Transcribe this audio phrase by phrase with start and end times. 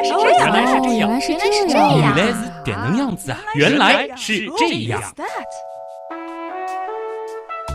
[0.00, 1.38] 来是这样，原来是这样，原来是这
[1.68, 2.16] 这样样。
[2.16, 3.38] 原来是点能样子啊！
[3.54, 5.02] 原来是这样。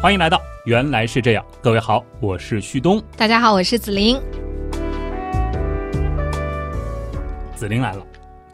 [0.02, 3.02] 欢迎来到《原来是这样》，各位好，我是旭东。
[3.16, 4.20] 大家好，我是子琳。
[7.56, 8.02] 紫菱来了，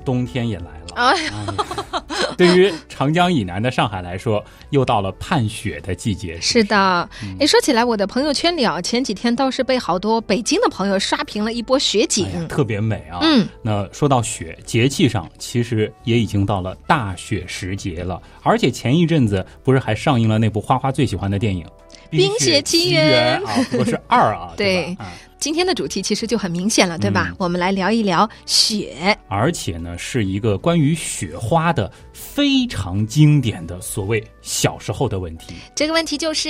[0.04, 0.96] 冬天也来了。
[0.96, 2.02] 哎哎
[2.38, 6.40] 对于长江以南的上海来说，又到了盼雪的季节。
[6.42, 12.44] 是的，嗯哎，说起来，我的朋友圈里啊，前几天倒是被好多北京的朋友刷屏了一波雪景哎。
[12.48, 13.20] 特别美啊！
[13.22, 21.64] 嗯，那说到雪，节气上其实也已经到了大雪时节了，而且前一阵子不是还上映了那部花花最喜欢的电影
[22.10, 25.06] 《冰雪奇缘啊，不过是二啊， 对吧？
[25.06, 27.30] 啊今天的主题其实就很明显了，对吧？
[27.32, 29.18] 嗯我们来聊一聊雪。
[29.28, 35.56] 而且呢，是一个关于雪花的非常经典的所谓小时候的问题。
[35.76, 36.50] 这个问题就是，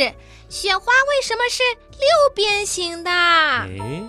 [0.50, 3.10] 雪花为什么是六边形的？
[3.10, 4.04] 哎，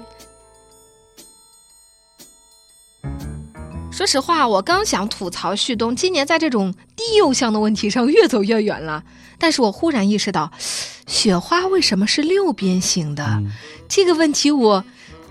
[3.93, 9.05] 说实话，我刚想吐槽旭东今年在这种低幼向的问题上越走越远了，
[9.43, 10.53] 但是我忽然意识到，
[11.09, 13.25] 雪花为什么是六边形的？
[13.25, 13.51] 嗯
[13.89, 14.83] 这个问题我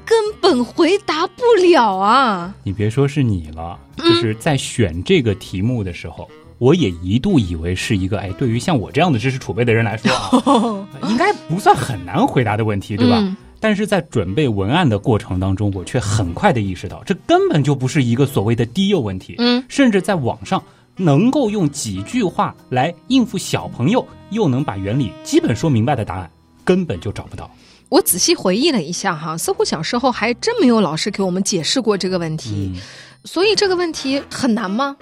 [0.06, 2.54] 根本回答不了啊！
[2.64, 6.30] 你别说是你了，嗯就是在选这个题目的时候。
[6.58, 13.18] 我也一度以为是一个哎，对于像我这样的知识储备的人来说啊， 应该不算很难回答的问题，对吧？
[13.20, 19.36] 嗯但是在准备文案的过程当中，我却很快的意识到，这根本就不是一个所谓的低幼问题。
[19.38, 20.64] 嗯，甚至在网上
[21.04, 26.32] 能够用几句话来应付小朋友，又能把原理基本说明白的答案，
[26.64, 27.50] 根本就找不到。
[27.90, 32.82] 我仔细回忆了一下哈，似乎小时候还真没有老师给我们解释过这个问题，嗯，
[33.26, 34.96] 所以这个问题很难吗？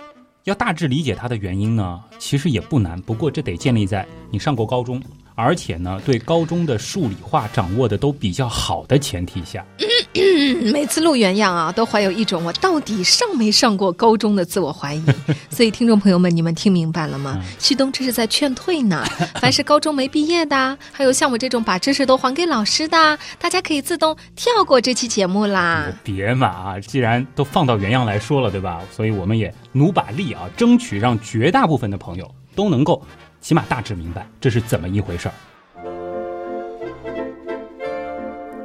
[0.45, 2.99] 要大致理解它的原因呢，其实也不难。
[3.01, 4.99] 不过这得建立在你上过高中，
[5.39, 9.65] 而且呢对高中的数理化掌握的都比较好的前提下。
[10.13, 15.03] 嗯每次录原样啊，都怀有一种我到底上没上过高中的自我怀疑。
[15.49, 17.41] 所以听众朋友们，你们听明白了吗？
[17.59, 19.05] 旭东这是在劝退呢。
[19.39, 25.87] 凡是高中没毕业的，还有像我这种把知识都还给老师的，大家可以自动跳过这期节目啦。
[26.03, 26.79] 别嘛啊！
[26.79, 28.81] 既然都放到原样来说了，对吧？
[28.91, 33.01] 所以我们也努把力啊，争取让绝大部分的朋友都能够
[33.41, 35.33] 起码大致明白这是怎么一回事儿。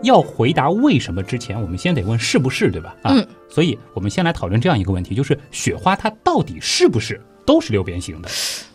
[0.02, 2.94] 要回答为什么之前，我们先得问是不是，对吧？
[3.02, 8.28] 啊，嗯所以我们先来讨论这样一个问题，就是雪花它到底是不是都是六边形的？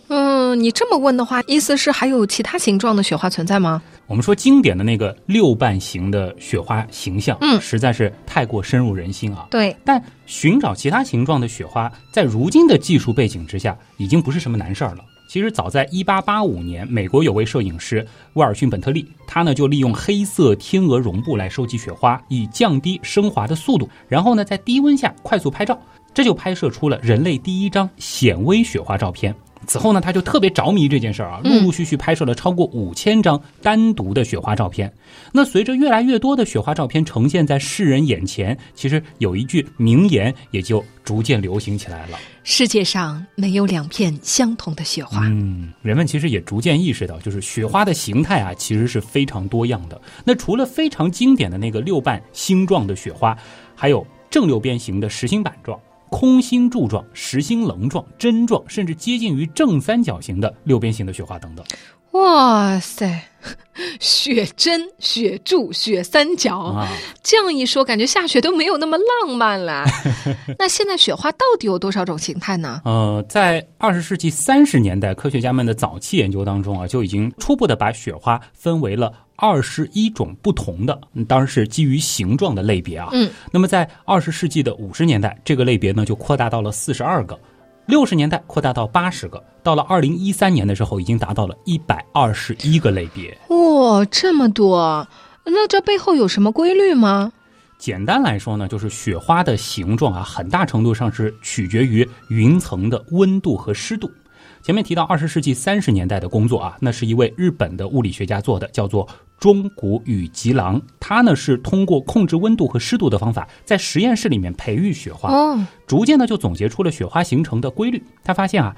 [0.07, 3.79] 嗯，你这么问的话，意思是还有其他形状的雪花存在吗？
[4.07, 9.45] 我们说经典的那个六瓣形的雪花形象，嗯实在是太过深入人心啊。
[9.51, 15.05] 对，但寻找其他形状的雪花，在如今的技术背景之下，已经不是什么难事儿了。
[15.29, 18.03] 其实早在1885年，美国有位摄影师
[18.33, 25.79] 威尔逊·本特利，他呢就利用黑色天鹅绒布来收集雪花，以降低升华的速度，然后呢在低温下快速拍照，
[26.15, 29.35] 这就拍摄出了人类第一张显微雪花照片。
[29.67, 34.91] 此后呢，他就特别着迷这件事儿啊，陆陆续续拍摄了超过五千张单独的雪花照片。
[35.31, 42.17] 那随着越来越多的雪花照片呈现在世人眼前，其实有一句名言也就逐渐流行起来了。
[42.43, 45.27] 世界上没有两片相同的雪花。
[45.27, 50.01] 嗯，人们其实也逐渐意识到，就是雪花的形态啊，其实是非常多样的。
[50.23, 53.37] 那除了非常经典的那个六瓣星状的雪花，
[53.75, 55.79] 还有正六边形的实心板状。
[56.09, 61.65] 空心柱状、实心棱状、针状，甚至接近于正三角形的六边形的雪花等等。
[62.13, 63.23] 哇塞，
[64.01, 66.89] 雪针、雪柱、雪三角，啊，
[67.21, 69.85] 这样一说，感觉下雪都没有那么浪漫了。
[70.57, 72.81] 那现在雪花到底有多少种形态呢？
[72.83, 83.09] 呃，在二十世纪三十年代，科学家们的早期研究当中啊，就已经初步的把雪花分为了二十一种不同的，嗯当然是基于形状的类别啊。
[83.13, 87.39] 嗯，那么在二十世纪的五十年代，这个类别呢就扩大到了四十二个。
[87.85, 93.35] 六十年代扩大到八十个，到了二零一三年的时候，已经达到了一百二十一个类别。
[93.47, 95.07] 哇、这么多！
[95.45, 97.31] 那这背后有什么规律吗？
[97.79, 104.11] 简单来说呢，就是雪花的形状啊，很大程度上是取决于云层的温度和湿度。
[104.61, 109.07] 前面提到二十世纪三十年代的工作啊，那是一位日本的物理学家做的，叫做
[109.39, 110.81] 中谷宇吉郎。
[110.99, 118.03] 他呢是通过控制温度和湿度的方法，在实验室里面培育雪花，哦，逐渐呢就总结出了雪花形成的规律。
[118.23, 118.75] 他发现啊，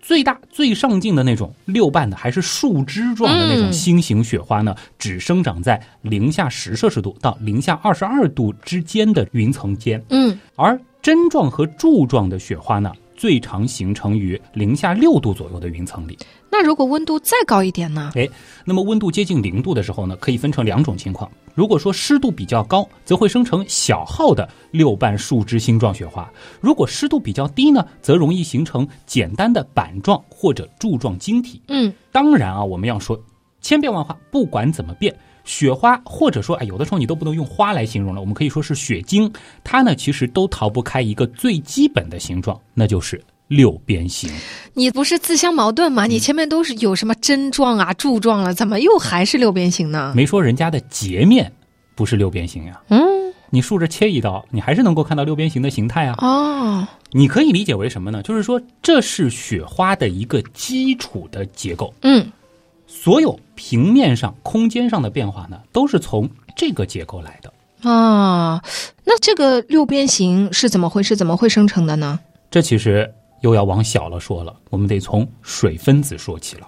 [0.00, 16.18] 最大最上镜的那种六瓣的还是树枝状的那种嗯星形雪花呢，只生长在零下十摄氏度到零下二十二度之间的云层间，嗯，而针状和柱状的雪花呢，最常形成于零下六度左右的云层里。
[16.50, 18.12] 那如果温度再高一点呢？
[18.14, 18.28] 哎，
[18.64, 21.30] 那么温度接近零度的时候呢，可以分成两种情况。
[21.52, 26.24] 如果说湿度比较高，则会生成小号的六瓣树枝星状雪花；
[26.60, 31.60] 如果湿度比较低呢，则容易形成简单的板状或者柱状晶体。
[31.68, 33.20] 嗯，当然啊，我们要说
[33.60, 39.32] 千变万化，不管怎么变，雪花或者说哎，有的时候你都不能用花来形容了，我们可以说是雪晶，
[39.62, 43.22] 它呢其实都逃不开一个最基本的形状，那就是。
[43.48, 44.30] 六边形，
[44.72, 46.06] 你不是自相矛盾吗？
[46.06, 50.14] 你前面都是有什么针状啊、柱状了，怎么又还是六边形呢？
[50.16, 51.52] 没说人家的截面
[51.94, 52.80] 不是六边形呀。
[52.88, 53.02] 嗯，
[53.50, 56.16] 你竖着切一刀，你还是能够看到六边形的形态啊。
[56.20, 58.22] 哦，你可以理解为什么呢？
[58.22, 61.92] 就是说这是雪花的一个基础的结构。
[62.00, 62.26] 嗯，
[63.02, 67.52] 所有平面上、空间上的变化呢，都是从这个结构来的。
[67.90, 68.62] 啊，
[69.04, 71.16] 那这个六边形是怎么回事？
[71.16, 72.20] 怎么会生成的呢？
[72.50, 73.12] 这其实。
[73.40, 76.66] 又要往小了说了，我们得从水分子说起了。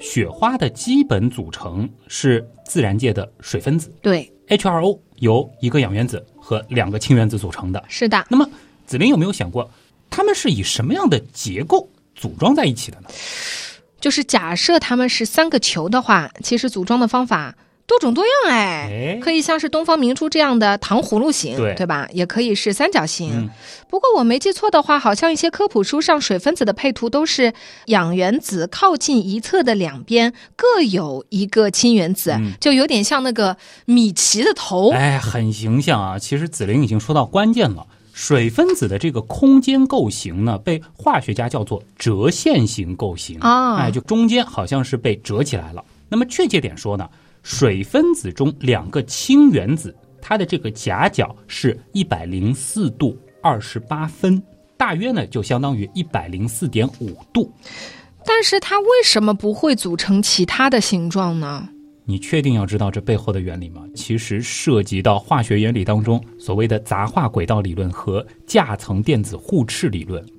[0.00, 7.84] 雪花的基本组成是自然界的水分子，对，H2O 由一个氧原子和两个氢原子组成的。
[7.88, 8.24] 是的。
[8.30, 8.48] 那么，
[8.86, 9.70] 子林有没有想过，
[10.08, 11.86] 它们是以什么样的结构
[12.16, 13.08] 组装在一起的呢？
[14.00, 17.54] 就是假设它们是三个球的话，其实组装的方法。
[17.88, 22.08] 多种多样哎，可以像是东方明珠这样的糖葫芦形，对对吧？
[22.12, 23.48] 也可以是三角形。
[23.88, 27.54] 不过我没记错的话，好像一些科普书上水分子的配图都是
[27.84, 34.90] 氧原子靠近一侧的两边各有一个氢原子，就有点像那个米奇的头。
[34.90, 36.18] 哎，很形象啊！
[36.18, 37.86] 其实子菱已经说到关键了，
[38.16, 45.84] 水分子的这个空间构型呢，被化学家叫做折线型构型啊，哎，就中间好像是被折起来了。
[46.08, 47.06] 那么确切点说呢？
[47.42, 54.42] 水分子中两个氢原子，它的这个夹角是一百零四度二十八分，
[54.78, 57.52] 大约呢就相当于一百零四点五度。
[58.24, 61.68] 但是它为什么不会组成其他的形状呢？
[62.08, 63.82] 你确定要知道这背后的原理吗？
[63.94, 70.24] 其实涉及到化学原理当中所谓的杂化轨道理论和价层电子互斥理论。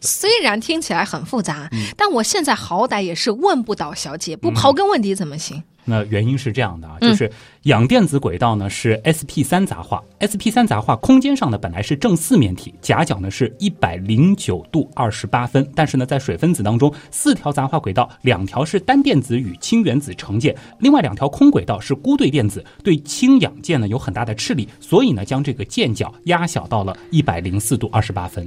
[0.00, 5.60] 虽然听起来很复杂，但我现在好歹也是问不倒小姐，不刨根问底怎么行？
[5.88, 7.30] 那原因是这样的啊，就是
[7.62, 28.46] 氧电子轨道呢是 sp 三杂化，sp 三杂化空间上呢本来是正四面体，夹角呢是一百零九度二十八分，但是呢在水分子当中，四条杂化轨道，两条是单电子与氢原子成键，另外两条空轨道是孤对电子，对氢氧键呢有很大的斥力，所以呢将这个键角压小到了一百零四度二十八分。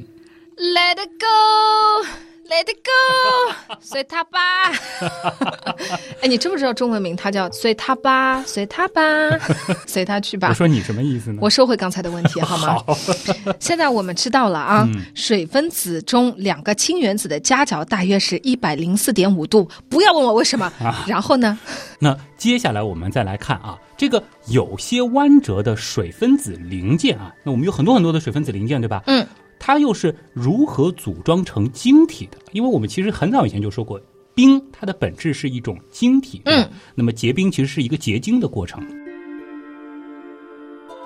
[0.57, 2.05] Let it go,
[2.51, 4.39] let it go， 随他吧。
[6.21, 7.15] 哎，你知不知道中文名？
[7.15, 9.01] 它叫随他吧，随他吧，
[9.87, 10.49] 随他去吧。
[10.49, 11.39] 我说你什么意思呢？
[11.41, 12.83] 我收回刚才的问题好吗？
[12.85, 12.97] 好。
[13.59, 19.69] 现在我们知道了啊，水分子中两个氢原子的夹角大约是一百零四点五度。
[19.89, 20.71] 不要问我为什么。
[21.07, 21.57] 然后呢？
[21.99, 29.01] 那接下来我们再来看啊，这个有些弯折的水分子零件啊，那我们有很多很多的水分子零件，对吧？
[29.07, 29.25] 嗯。
[29.63, 32.37] 它又是如何组装成晶体的？
[32.51, 34.01] 因为我们其实很早以前就说过，
[34.33, 36.41] 冰它的本质是一种晶体。
[36.45, 38.83] 嗯，那么结冰其实是一个结晶的过程。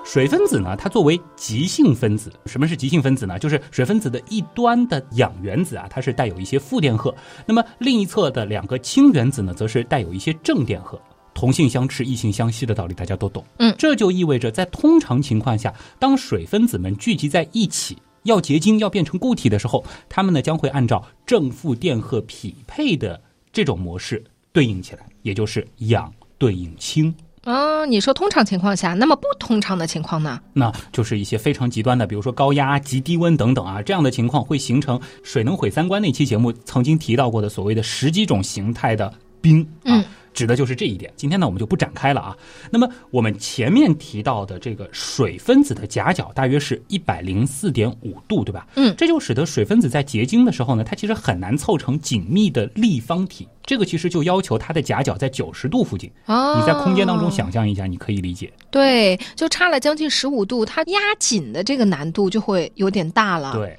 [0.06, 3.38] 水分子呢，它作为极性分子，什么是极性分子呢？
[3.38, 7.12] 就是水分子的一端的氧原子啊，它是带有一些负电荷；
[7.44, 10.98] 那么另一侧的两个氢原子呢，则是带有一些正电荷。
[11.34, 13.44] 同性相斥，异性相吸的道理大家都懂。
[13.58, 17.98] 嗯，这就意味着在通常情况下，当水分子们聚集在一起。
[18.26, 23.20] 要结晶要变成固体的时候，它们呢将会按照正负电荷匹配的
[23.52, 27.14] 这种模式对应起来，也就是氧对应氢。
[27.44, 30.40] 啊，你说通常情况下，那么不通常的情况呢？
[30.52, 39.64] 那就是一些非常极端的，比如说高压、极低温等等啊，这样的情况会形成《水能毁三观》那期节目曾经提到过的所谓的十几种形态的冰。
[39.84, 40.04] 嗯。
[40.36, 41.10] 指的就是这一点。
[41.16, 42.36] 今天呢，我们就不展开了啊。
[42.70, 48.66] 那么我们前面提到的这个水分子的夹角大约是一百零四点五度，对吧？
[48.74, 53.48] 嗯，这就使得水分子在结晶的时候呢，它其实很难凑成紧密的立方体。
[53.64, 56.08] 这个其实就要求它的夹角在九十度附近。
[56.26, 58.52] 哦，你在空间当中想象一下，你可以理解。
[58.70, 63.54] 对，就差了将近十五度，它压紧的这个难度就会有点大了。
[63.54, 63.76] 对，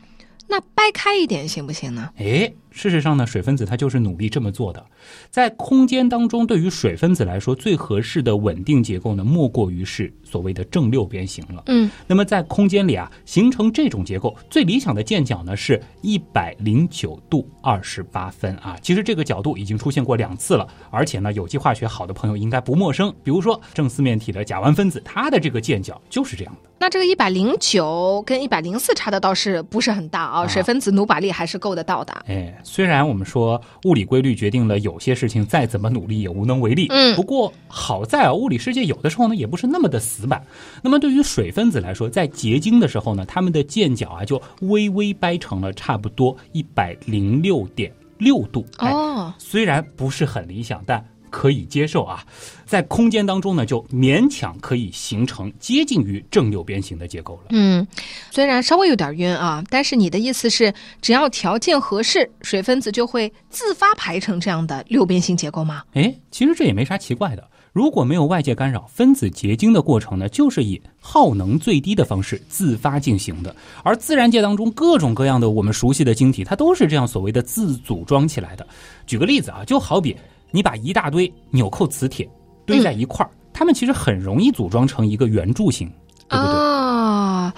[0.48, 2.10] 那掰开一点行不行呢？
[2.18, 2.54] 诶。
[2.70, 4.86] 事实上呢，水分子它就是努力这么做的。
[5.30, 11.64] 在空间当中，对于水分子来说，最合适的稳定结构呢，莫过于是所谓的正六边形了。
[11.68, 18.78] 嗯，那么在空间里啊，形成这种结构最理想的键角呢是一百零九度二十八分啊。
[18.82, 23.14] 其实这个角度已经出现过两次了，而且呢，有机化学好的朋友应该不陌生。
[23.24, 26.70] 比如说正四面体的甲烷分子，它的这个键角就是这样的。
[26.80, 30.48] 那这个一百零九跟一百零四差的倒是不是很大啊？
[30.48, 32.14] 水分子努把力还是够得到的。
[32.28, 40.46] 哎，虽然我们说物理规律决定了有些事情再怎么努力也无能为力，嗯，不过好在啊，物理世界有的时候呢也不是那么的死板。
[40.82, 48.66] 那么对于水分子来说，在结晶的时候呢，它们的键角啊就微微掰成了差不多一百零六点六度。
[48.80, 51.04] 哦，虽然不是很理想，但。
[51.30, 52.24] 可以接受啊，
[52.66, 57.48] 在空间当中呢，就勉强可以形成接近于正六边形的结构了。
[57.50, 57.86] 嗯，
[58.32, 65.84] 虽然稍微有点晕啊，但是你的意思是，只要条件合适，水分子就会自发排成这样的六边形结构吗？
[65.94, 67.48] 哎，其实这也没啥奇怪的。
[67.74, 73.56] 如果没有外界干扰，分子结晶的过程呢，就是以耗能最低的方式自发进行的。
[73.84, 78.66] 而自然界当中各种各样的我们熟悉的晶体，它都是这样所谓的自组装起来的。
[79.06, 80.18] 举个例子啊，就好比。
[80.52, 82.30] 你把一大堆纽扣磁铁
[82.66, 85.88] 堆在一块儿，它们其实很容易组装成一个圆柱形，
[86.30, 86.56] 对不对？
[86.56, 87.54] 啊，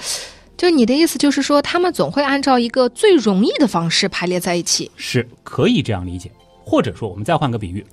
[0.57, 6.31] 就你的意思就是说，它们总会按照一个最容易的方式排列在一起，是可以这样理解。
[6.63, 7.83] 或者说，我们再换个比喻，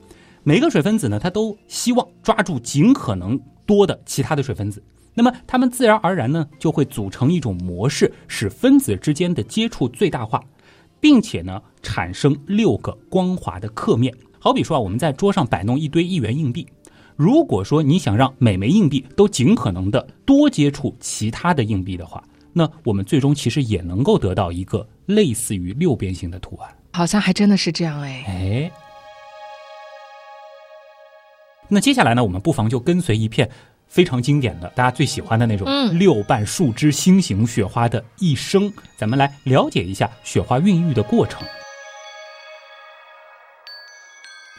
[0.43, 4.83] 每个水分子呢，它都希望抓住尽可能多的其他的水分子，
[5.15, 10.43] 那么它们自然而然呢，就会组成一种模式，使分子之间的接触最大化，
[11.01, 14.13] 并且呢，产生六个光滑的刻面。
[14.39, 16.67] 好比说啊，我们在桌上摆弄一堆一元硬币，
[17.17, 26.71] 如果说你想让每枚硬币都尽可能的多接触其他的硬币的话，那我们最终其实也能够得到一个类似于六边形的图案。
[26.93, 28.25] 好像还真的是这样哎。
[28.27, 28.71] 哎，
[31.69, 33.51] 那接下来呢，我们不妨就跟随一片
[33.87, 35.67] 非常经典的、大家最喜欢的那种
[35.99, 41.43] 六瓣树枝心形雪花的一生，咱们来了解一下雪花孕育的过程。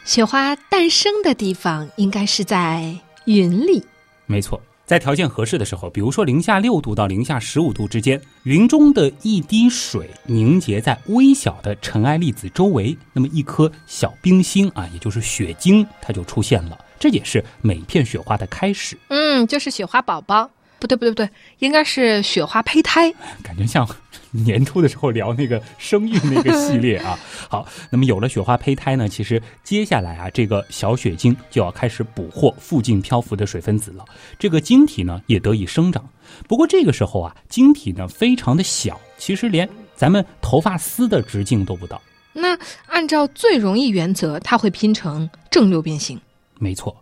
[0.08, 2.96] 雪花诞生的地方应该是在
[3.26, 3.84] 云里。
[4.24, 16.78] 没错，在条件合适的时候，比如说零下六度到零下十五度之间，云中的一滴水凝结在微小的尘埃粒子周围，那么一颗小冰星啊，也就是雪晶，它就出现了。
[16.98, 18.96] 这也是每片雪花的开始。
[19.08, 20.50] 嗯，就是雪花宝宝。
[20.80, 23.12] 不对，不对，不对，应该是雪花胚胎。
[23.42, 23.86] 感觉像
[24.30, 27.18] 年初的时候聊那个生育那个系列啊。
[27.48, 34.04] 好，那么有了雪花胚胎呢，其实接下来啊，这个小雪晶就要开始捕获附近漂浮的水分子了。
[34.38, 36.08] 这个晶体呢也得以生长。
[36.46, 42.00] 不过这个时候啊，晶体呢非常的小，其实连咱们头发丝的直径都不到。
[42.32, 42.56] 那
[42.86, 46.20] 按照最容易原则，它会拼成正六边形。
[46.58, 46.94] 没错。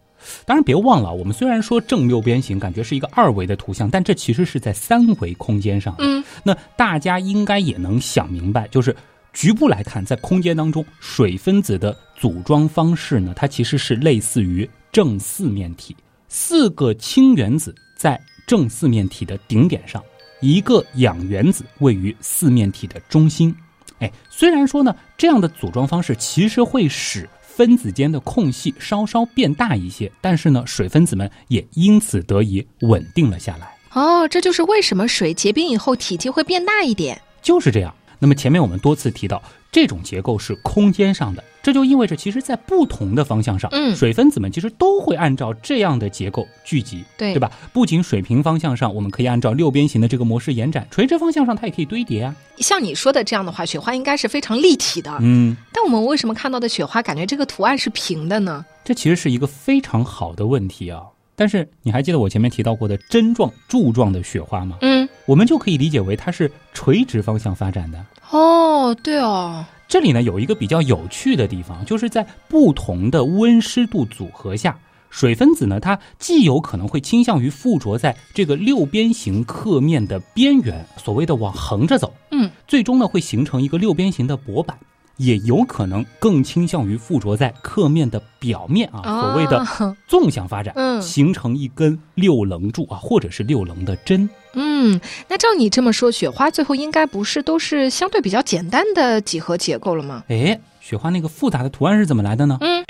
[0.45, 5.95] 当然，别忘了，我们虽然说正六边形感觉是一个二维的图像，但这其实是在三维空间上。
[5.99, 8.95] 嗯，那大家应该也能想明白，就是
[9.33, 15.95] 局部来看，在空间当中，水分子的组装方式呢，它其实是类似于正四面体，
[16.29, 20.03] 四个氢原子在正四面体的顶点上，
[20.41, 23.55] 一个氧原子位于四面体的中心。
[23.99, 33.75] 哎，虽然说呢，这样的组装方式其实会使分子间的空隙稍稍变大一些，但是呢，水分子们也因此得以稳定了下来。
[33.95, 37.19] 哦，这就是为什么水结冰以后体积会变大一点。
[37.41, 37.95] 就是这样。
[38.19, 39.43] 那么前面我们多次提到，
[39.73, 47.51] 这种结构是空间上的，这就意味着，其实，在不同的方向上，嗯，水分子们其实都会按照这样的结构聚集，对对吧？
[47.73, 52.35] 不仅水平方向上，我们可以按照六边形的这个模式延展，垂直方向上它也可以堆叠啊。
[52.59, 55.57] 像你说的这样的话，雪花应该是非常立体的，嗯。
[55.73, 58.65] 但我们为什么看到的雪花感觉这个图案是平的呢？
[58.83, 61.03] 这其实是一个非常好的问题啊。
[61.39, 64.79] 但是你还记得我前面提到过的针状、柱状的雪花吗？
[64.81, 68.03] 嗯，我们就可以理解为它是垂直方向发展的。
[68.31, 74.77] 哦，对哦，这里呢有一个比较有趣的地方，就是在不同的温湿度组合下，
[75.11, 84.77] 水分子呢它既有可能会倾向于附着在这个六边形刻面的边缘，所谓的往横着走，嗯，最终呢会形成一个六边形的薄板。
[85.17, 89.65] 也有可能更倾向于附着在刻面的表面啊，所谓的
[90.07, 94.29] 纵向发展，嗯，形成一根六棱柱啊，或者是六棱的针。
[94.53, 100.23] 嗯，那照你这么说，雪花最后应该不是都是相对比较简单的几何结构了吗？
[100.29, 102.59] 哎，雪花那个复杂的图案是怎么来的呢？
[102.61, 102.85] 嗯，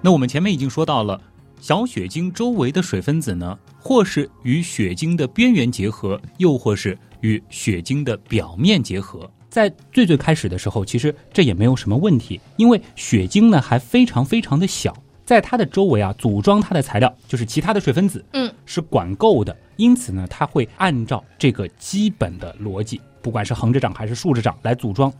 [0.00, 1.20] 那我们前面已经说到了，
[1.60, 9.28] 小雪晶周围的水分子呢，或是与雪晶的边缘结合，又或是与雪晶的表面结合。
[9.52, 25.12] 在最最开始的时候，其实这也没有什么问题，因为雪晶呢还非常非常的小，在它的周围啊组装它的材料就是其他的水分子，嗯，是管够的，因此呢，它会按照这个基本的逻辑，不管是横着长还是竖着长来组装。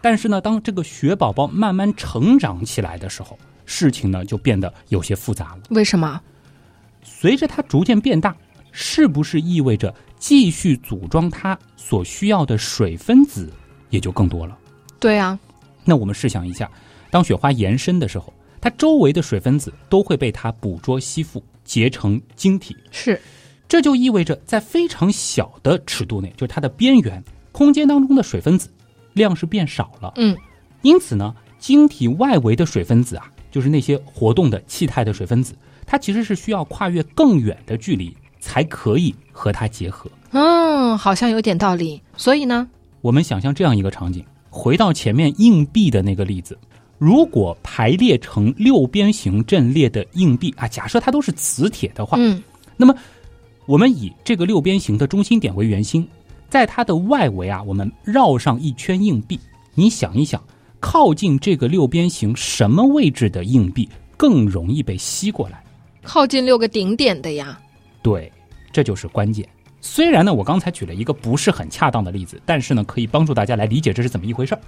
[0.00, 5.62] 但是呢，当这个雪宝宝慢慢成长起来的时候，事情呢就变得有些复杂了。
[5.68, 6.18] 为什么？
[7.02, 8.34] 随着它逐渐变大，
[8.72, 13.52] 是不是意味着继续组装它所需要的水分子
[13.90, 14.56] 也就更多了？
[14.98, 15.38] 对啊，
[15.84, 16.70] 那我们试想一下，
[17.10, 22.76] 当雪花延伸的时候，它周围的水分子都会被它捕捉吸附，结成晶体。
[22.90, 23.20] 是，
[23.68, 27.22] 这就意味着在非常小的尺度内，就是它的边缘
[27.52, 28.68] 空间当中的水分子
[29.12, 30.12] 量是变少了。
[30.16, 30.36] 嗯，
[30.82, 35.54] 因此呢，晶体外围的水分子啊，就是那些活动的气态的水分子，
[35.86, 40.10] 它其实是需要跨越更远的距离才可以和它结合。
[40.30, 42.00] 嗯，好像有点道理。
[42.16, 42.68] 所以呢，
[43.04, 46.58] 我们想象这样一个场景，回到前面硬币的那个例子，
[46.96, 52.42] 如果排列成六边形阵列的硬币啊，假设它都是磁铁的话，嗯，
[52.78, 52.94] 那么
[53.66, 56.08] 我们以这个六边形的中心点为圆心，
[56.48, 59.38] 在它的外围啊，我们绕上一圈硬币。
[59.74, 60.42] 你想一想，
[60.80, 65.62] 靠近这个六边形什么位置的硬币更容易被吸过来？
[66.02, 67.60] 靠近六个顶点的呀。
[68.00, 68.32] 对，
[68.72, 69.46] 这就是关键。
[69.86, 74.60] 虽然呢，我刚才举了一个不是很恰当的例子，但是呢，可以帮助大家来理解这是怎么一回事儿。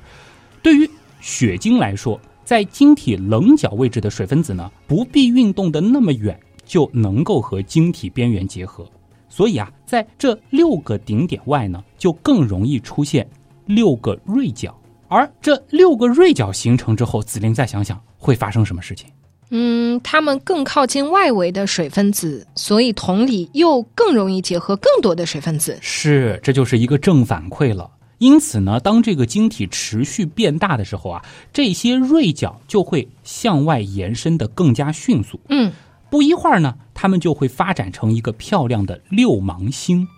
[0.62, 0.88] 对于
[1.22, 8.86] 雪晶来说，在晶体棱角位置的水分子呢，不必运动的那么远，就能够和晶体边缘结合。
[9.30, 13.26] 所以啊，在这六个顶点外呢，就更容易出现
[13.64, 14.78] 六个锐角。
[15.08, 19.08] 而这六个锐角形成之后，子菱再想想会发生什么事情？
[19.50, 25.78] 嗯，它们更靠近外围的水分子，所以同理又更容易结合更多的水分子。
[25.80, 27.90] 是，这就是一个正反馈了。
[28.18, 35.38] 因此呢，当这个晶体持续变大的时候啊，这些锐角就会向外延伸的更加迅速。
[35.50, 35.70] 嗯，
[36.10, 40.08] 不一会儿呢，它们就会发展成一个漂亮的六芒星。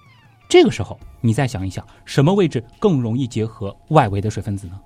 [0.49, 4.79] 这个时候，你再想一想，什么位置更容易结合外围的水分子呢？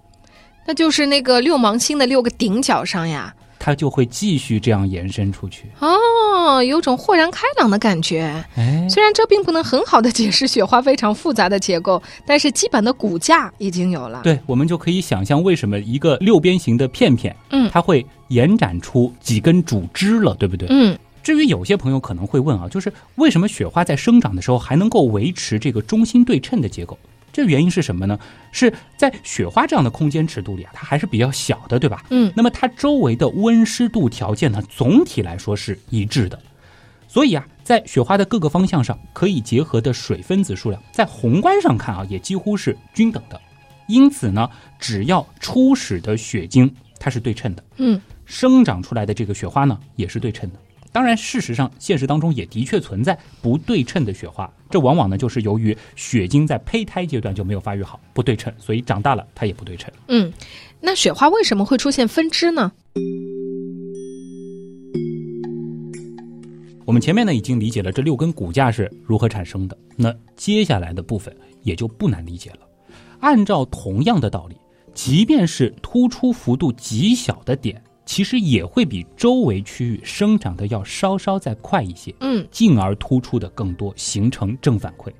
[0.67, 3.33] 那就是那个六芒星的六个顶角上呀。
[3.65, 5.67] 它就会继续这样延伸出去。
[5.79, 8.23] 哦，有种豁然开朗的感觉。
[8.57, 14.23] 哎，虽然这并不能很好的解释雪花非常复杂的结构，但是基本的骨架已经有了。
[14.25, 20.67] 对，我们就可以想象为什么一个六边形的片片，嗯它会延展出几根主枝了，对不对？
[20.69, 26.99] 嗯，至于有些朋友可能会问啊，就是为什么雪花在生长的时候还能够维持这个中心对称的结构？
[27.33, 28.19] 这原因是什么呢？
[28.53, 32.05] 是在雪花这样的空间尺度里啊，它还是比较小的，对吧？
[32.11, 36.39] 嗯，那么它周围的温湿度条件呢，总体来说是一致的，
[37.09, 43.41] 所以啊，在雪花的各个方向上可以结合的水分子数量，在宏观上看啊，也几乎是均等的。
[43.89, 50.57] 因此呢，只要初始的雪晶它是对称的，嗯，生长出来的这个雪花呢也是对称的。
[50.93, 59.91] 当然，事实上，现实当中也的确存在不对称的雪花，这往往呢就是由于雪晶在胚胎阶段就没有发育好，不对称，所以长大了它也不对称。
[60.09, 60.31] 嗯，
[60.81, 62.73] 那雪花为什么会出现分支呢？
[66.85, 72.59] 我们前面呢已经理解了这六根骨架是如何产生的，那接下来的部分也就不难理解了。
[73.21, 74.57] 按照同样的道理，
[74.93, 85.13] 即便是突出幅度极小的点，其实也会比周围区域生长的要稍稍再快一些，嗯，进而突出的更多，形成正反馈。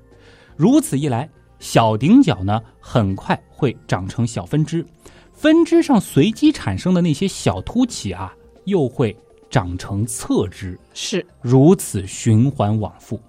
[0.55, 4.85] 如此一来，小顶角呢很快会长成小分支，
[5.31, 8.33] 分支上随机产生的那些小凸起啊，
[8.65, 9.15] 又会
[9.49, 13.19] 长成侧枝，是，如此循环往复。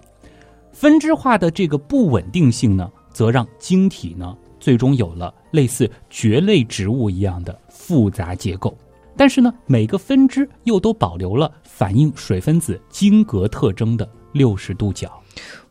[0.73, 8.77] 分支化的这个不稳定性呢，则让晶体呢最终有了类似蕨类植物一样的复杂结构。
[9.17, 15.23] 但是呢，每个分支又都保留了反映水分子晶格特征的六十度角。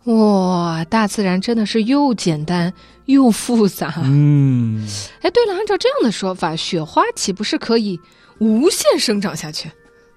[0.06, 2.74] 哇，大自然真的是又简单
[3.06, 4.02] 又复杂。
[4.04, 4.86] 嗯，
[5.22, 8.00] 哎，对了，按照这样的说法，雪花岂不是可以
[8.40, 9.72] 无限生长下去？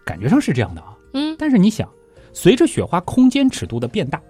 [0.05, 0.89] 感觉上是这样的啊。
[1.15, 1.89] 嗯，但是你想，
[2.33, 4.21] 随着雪花空间尺度的变大，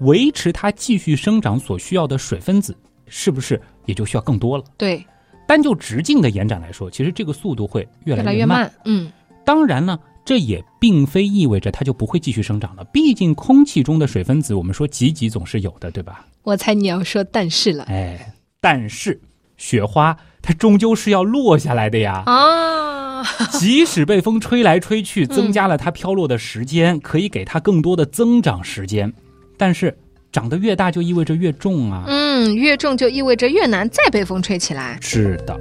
[0.00, 4.64] 维持它继续生长所需要的水分子，是不是也就需要更多了？
[4.76, 5.04] 对，
[5.48, 8.14] 单就直径的延展来说，其实这个速度会越。
[8.14, 8.70] 来越慢。
[8.84, 9.10] 嗯，
[9.46, 12.84] 当然呢，这也并非意味着它就不会继续生长了。
[12.92, 16.26] 毕竟空气中的水分子，我们说挤挤总是有的，对吧？
[16.42, 19.18] 我猜你要说但是了哎，但是
[19.56, 22.22] 雪花它终究是要落下来的呀。
[22.26, 23.24] 啊！
[23.52, 29.10] 即使被风吹来吹去， 增加了它飘落的时间，可以给它更多的增长时间，
[29.56, 29.96] 但是
[30.30, 32.04] 长得越大就意味着越重啊。
[32.06, 34.98] 嗯，越重就意味着越难再被风吹起来。
[35.00, 35.58] 是的。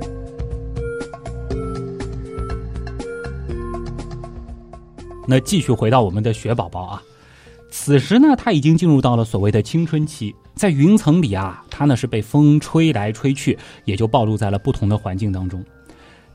[5.27, 7.03] 那继续回到我们的雪宝宝啊，
[7.69, 15.61] 此时呢，他已经进入到了所谓的青春期，在云层里啊，它呢是被风吹来吹去，也就暴露在了不同的环境当中。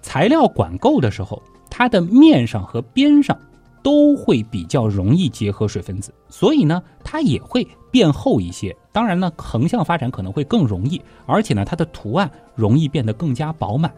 [0.03, 3.35] 材料管够的时候，它的面上和边上
[3.83, 8.75] 都会比较容易结合水分子，所以呢，它也会变厚一些。
[8.93, 13.93] 当然呢，横向发展可能会更容易，而且呢，它的图案容易变得更加饱满。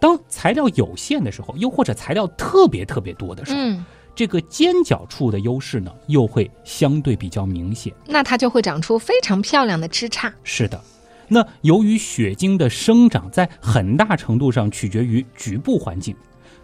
[0.00, 3.58] 当材料有限的时候，又或者材料特别特别多的时候。
[3.58, 3.84] 嗯，
[4.16, 7.92] 这个尖角处的优势呢，又会相对比较明显。
[8.06, 10.32] 那它就会长出非常漂亮的枝杈。
[10.42, 10.80] 是的，
[11.28, 16.16] 那由于雪晶的生长在很大程度上取决于局部环境，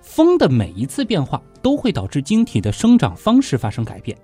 [0.07, 4.17] 风的每一次变化都会导致晶体的生长方式发生改变。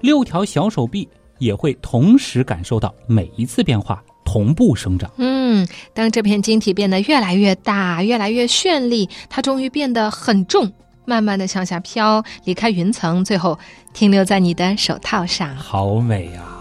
[0.00, 5.10] 六条小手臂也会同时感受到每一次变化，同步生长。
[5.16, 10.70] 嗯，当这片晶体变得越来越大、越来越绚丽，它终于变得很重，
[11.06, 13.58] 慢慢的向下飘，离开云层，最后
[13.94, 15.56] 停留在你的手套上。
[15.56, 16.58] 好美啊！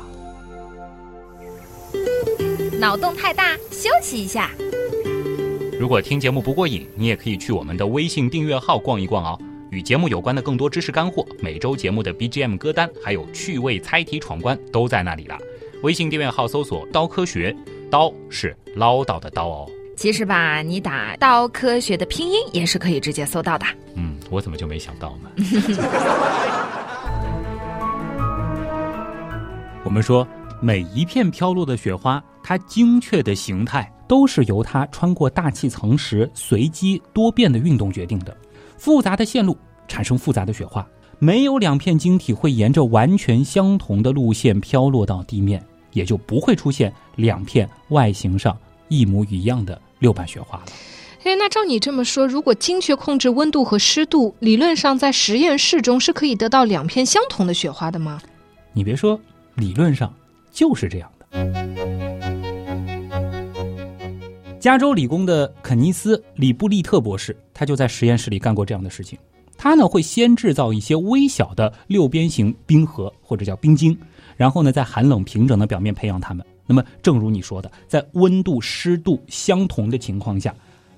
[2.79, 4.49] 脑洞太大，休息一下。
[5.79, 9.39] 如果听节目不过瘾，你也可以去我们的微信订阅号逛一逛哦。
[9.69, 15.37] 与节目有关的更多知识干货，每周节目的 BGM 歌单，还有趣味猜题闯关都在那里了。
[15.81, 17.55] 微信订阅号搜索“刀科学”，
[17.89, 19.71] 刀是唠叨的刀哦。
[19.95, 23.65] 其实吧，你打“刀科学”的拼音也是可以直接搜到的。
[23.95, 25.31] 嗯，我怎么就没想到呢？
[29.85, 30.27] 我们说，
[30.61, 38.35] 每一片飘落的雪花，它精确的形态都是由它穿过大气层时随机多变的运动决定的。
[38.75, 39.55] 复杂的线路
[39.87, 40.85] 产生复杂的雪花，
[41.19, 50.65] 没有两片晶体会沿着完全相同的路线飘落到地面，也就不会出现两片外形上一模一样的六瓣雪花了。
[51.25, 58.19] 哎，那照你这么说，如果精确控制温度和湿度，理论上在实验室中是可以得到两片相同的雪花的吗？
[58.73, 59.19] 你别说，
[59.53, 60.11] 理论上
[60.51, 61.98] 就是这样的。
[64.59, 69.17] 加州理工的肯尼斯·里布利特博士，他就在实验室里干过这样的事情。
[69.57, 73.97] 他呢会先制造一些微小的六边形冰核，或者叫冰晶，
[74.35, 76.45] 然后呢在寒冷平整的表面培养它们。
[76.67, 80.53] 那么，正如你说的，在温度、湿度相同的情况下，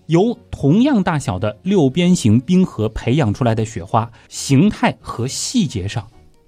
[0.07, 6.05] 由同样大小的六边形冰核培养出来的雪花，形态和细节上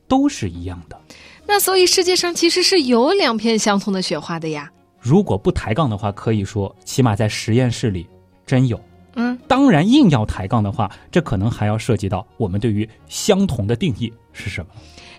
[0.08, 1.00] 都是一样的。
[1.46, 4.72] 那所以世界上其实是有两片相同的雪花的呀。
[5.04, 8.08] 如果不抬杠的话，可以说，起码在实验室里
[8.46, 8.80] 真有。
[9.16, 14.68] 嗯，当然，硬要抬杠的话，这可能还要涉及到我们对于相同的定义是什么。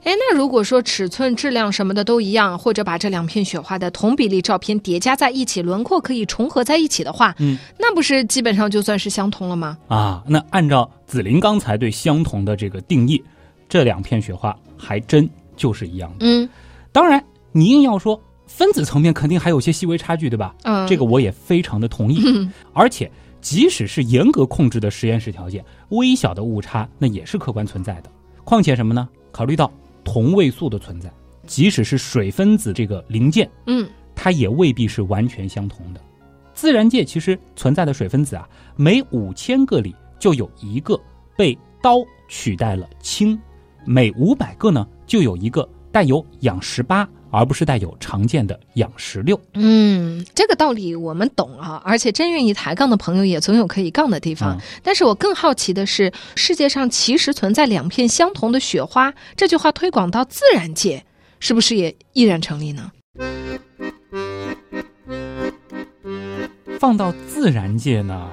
[0.05, 9.77] 哎，那如果说尺寸、质量什么的都一样，或者把这两片雪花的同比例照片叠加在一起，轮廓可以重合在一起的话，嗯，那不是基本上就算是相同了吗？
[9.89, 13.23] 啊，那按照紫菱刚才对相同的这个定义，
[13.69, 16.17] 这两片雪花还真就是一样的。
[16.21, 16.49] 嗯
[16.91, 20.55] 当然，你硬要说分子层面肯定还有些细微差距，对吧？
[20.63, 22.23] 嗯，这个我也非常的同意。
[22.73, 28.11] 而且，即使是严格控制的实验室条件，微小的误差那也是客观存在的。
[28.45, 29.09] 况且什么呢？
[29.33, 29.71] 考虑到
[30.05, 31.11] 同位素的存在，
[31.47, 36.01] 即使是水分子这个零件，嗯它也未必是完全相同的。
[36.55, 40.99] 自然界其实存在的水分子啊，每五千个里就有一个
[41.37, 43.37] 被氘取代了氢，
[43.85, 49.41] 每五百个呢就有一个带有氧十八，而不是带有常见的氧十六。
[49.55, 54.57] 嗯，这个道理我们懂啊，而且真愿意抬杠的朋友也总有可以杠的地方。
[54.57, 61.05] 嗯但是我更好奇的是，世界上其实存在两片相同的雪花，这句话推广到自然界，
[61.41, 62.93] 是不是也依然成立呢？
[66.79, 68.31] 放到自然界呢，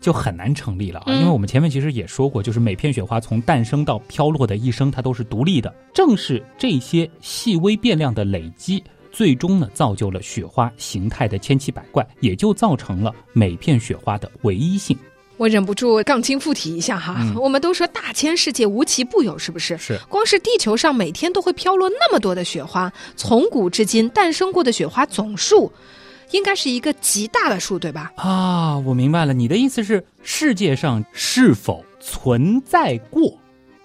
[0.00, 5.74] 就很难成立了啊，嗯因为我们前面其实也说过，就是每片雪花从诞生到飘落的一生，它都是独立的。
[5.92, 14.96] 正是这些细微变量的累积，最终呢造就了雪花形态的千奇百怪，也就造成了每片雪花的唯一性。
[15.36, 19.78] 我忍不住杠精附体一下哈，嗯我们都说大千世界无奇不有，是不是？
[19.78, 25.72] 是光是地球上每天都会飘落那么多的雪花，从古至今诞生过的雪花总数，
[26.30, 28.12] 应该是一个极大的数，对吧？
[28.16, 33.22] 啊，我明白了，你的意思是世界上是否存在过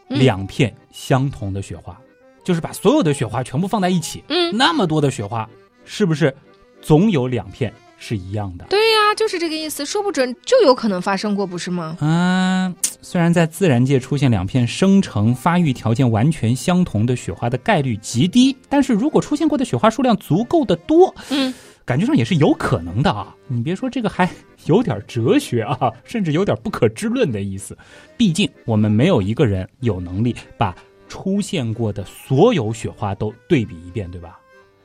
[0.09, 1.97] 嗯两片相同的雪花？
[2.43, 5.49] 就是把所有的雪花全部放在一起，嗯，那么多的雪花，
[5.85, 6.35] 是不是
[6.81, 8.65] 总有两片是一样的？
[8.69, 11.95] 对呀、啊，就是这个意思，说不准就有可能发生过，不是吗？
[12.01, 21.53] 嗯， 虽然在自然界出现两片生成发育条件完全相同的雪花的概率极低，但是如果出现过的雪花数量足够的多，嗯，
[21.85, 23.35] 感觉上也是有可能的啊。
[23.47, 24.29] 你别说这个还
[24.65, 27.77] 有点哲学啊，甚至有点不可知论的意思。
[28.17, 30.75] 毕竟我们没有一个人有能力把
[31.07, 34.39] 出现过的所有雪花都对比一遍，对吧？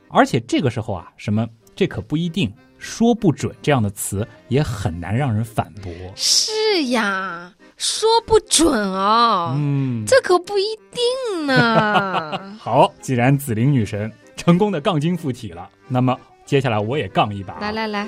[0.09, 2.51] 而且这个时候啊，什么这可不一定。
[2.81, 5.91] 说不准这样的词也很难让人反驳。
[6.15, 6.49] 是
[6.91, 9.53] 呀，说不准哦。
[9.57, 12.55] 嗯，这可不一定呢。
[12.57, 16.17] 好，既然紫菱女神成功的杠精附体了，那么
[16.49, 17.59] 接下来我也杠一把。
[17.59, 18.07] 来来来，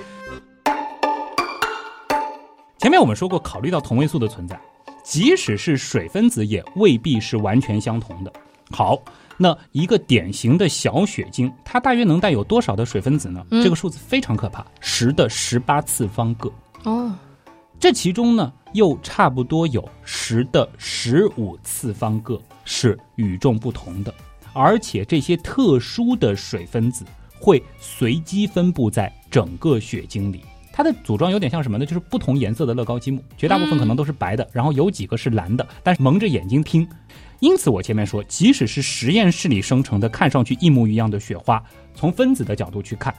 [2.79, 4.59] 前面我们说过，考虑到同位素的存在，
[5.03, 8.33] 即使是水分子也未必是完全相同的。
[8.71, 8.99] 好。
[9.37, 13.43] 那一个典型的小血晶，它大约能带有多少的水分子呢？
[13.49, 16.51] 这个数字非常可怕，十的十八次方个。
[16.83, 17.11] 哦，
[17.79, 24.13] 这其中呢，又差不多有十的十五次方个是与众不同的，
[24.53, 27.03] 而且这些特殊的水分子
[27.41, 30.41] 会随机分布在整个雪晶里。
[30.71, 31.85] 它的组装有点像什么呢？
[31.85, 36.87] 就是不同颜色的乐高积木，绝大部分可能都是白的，然后有几个是蓝的，但是蒙着眼睛拼。
[37.39, 41.61] 因此，我前面说，即使是实验室里生成的看上去一模一样的雪花，
[41.93, 43.13] 从分子的角度去看，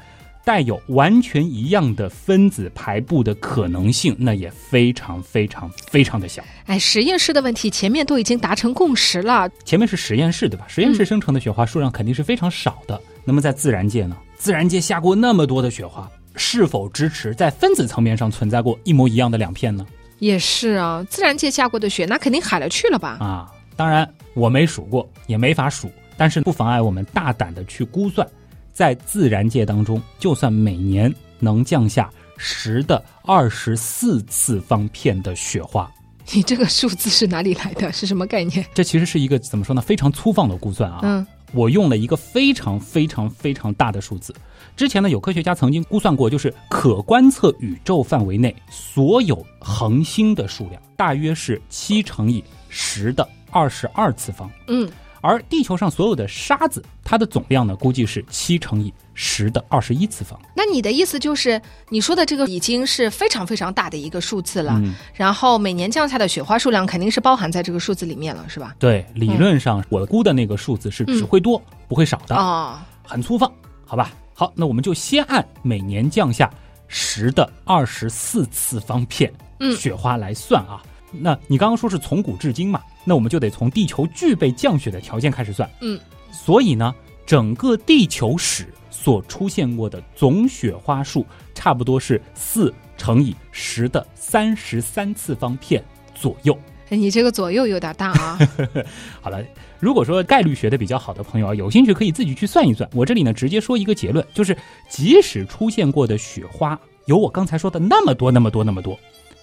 [0.44, 6.42] 带有完全一样的分子排布的可能性，那也非常非常非常的小。
[6.64, 9.46] 哎，实验室的问题前面都已经达成共识了。
[9.64, 10.64] 前面是实验室，对吧？
[10.68, 12.98] 实验室生成的雪花数量肯定是非常少的。
[13.24, 14.16] 那么在自然界呢？
[14.36, 19.86] 自然界下过那么多的雪花，是否支持在分子层面上存在过一模一样的两片呢？
[20.18, 23.18] 也是啊，自然界下过的雪，那肯定海了去了吧？
[23.20, 23.52] 啊。
[23.74, 28.26] 当然，我没数过，也没法数，但是不妨碍我们大胆的去估算，
[28.70, 35.90] 在自然界当中，就算每年能降下十的二十四次方片的雪花，
[36.32, 37.90] 你这个数字是哪里来的？
[37.92, 38.64] 是什么概念？
[38.74, 39.80] 这其实是一个怎么说呢？
[39.80, 41.00] 非常粗放的估算啊。
[41.02, 44.34] 嗯，我用了一个非常非常非常大的数字。
[44.76, 53.28] 之前呢，有科学家曾经估算过，就是可观测宇宙范围内所有恒星的数量，大约是七乘以十的。
[53.54, 60.38] 二十二次方，嗯，而地球上所有的沙子，它的总量呢，估计是七乘以十的二十一次方。
[60.54, 64.72] 那你的意思就是，你说的这个已经是非常非常大的一个数字了。
[64.82, 68.74] 嗯，然后每年降下的雪花数量肯定是包含在这个数字里面了，是吧？
[68.78, 73.52] 对，理论上我估的那个数字是只会多不会少的哦，很粗放，
[73.86, 74.12] 好吧？
[74.34, 76.50] 好，那我们就先按每年降下
[76.88, 79.32] 十的二十四次方片
[79.76, 80.82] 雪花来算啊。
[81.10, 82.80] 那你刚刚说是从古至今嘛？
[83.04, 85.68] 那我们就得从地球具备降雪的条件开始算。
[85.82, 86.00] 嗯，
[86.32, 86.94] 所以呢，
[87.26, 95.82] 整个地球史所出现过的总雪花数，差不多是四乘以十的三十三次方片
[96.14, 96.56] 左右。
[96.88, 98.38] 你这个左右有点大啊。
[99.20, 99.42] 好了，
[99.80, 102.88] 如果说概率学的比较好的朋友啊，有兴趣可以自己去算一算。
[102.94, 104.56] 我这里呢，直接说一个结论，就是
[104.88, 108.96] 即使出现过的雪花有我刚才说的那么多、那么多、那么多。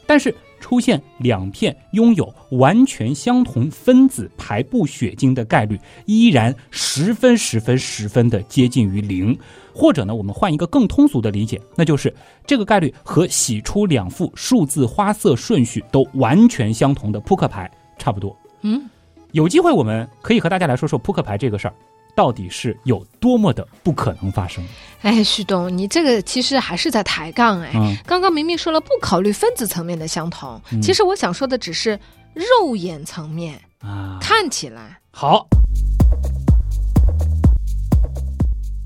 [0.10, 9.38] 但是出现两片拥有完全相同分子排布血晶的概率依然十分十分十分的接近于零，
[9.72, 12.12] 或者呢，我们换一个更通俗的理解，那就是
[12.48, 17.70] 这个概率和洗出两副数字花色顺序都完全相同的扑克牌
[18.00, 18.36] 差不多。
[18.62, 18.90] 嗯，
[19.34, 21.74] 有机会我们可以和大家来说说扑克牌这个事儿。
[22.20, 24.62] 到底是有多么的不可能发生？
[25.04, 27.72] 哎，旭东，你这个其实还是在抬杠哎。
[27.76, 27.96] 嗯。
[28.06, 31.98] 刚刚明明说了不考虑分子层面的相同，其实我想说的只是
[32.34, 35.48] 肉眼层面啊，看起来好。